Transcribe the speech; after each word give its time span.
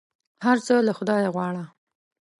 هر 0.45 0.57
څه 0.65 0.73
له 0.87 0.93
خدایه 0.97 1.29
غواړه! 1.35 1.63